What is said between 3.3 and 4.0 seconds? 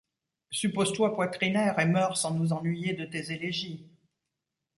élégies.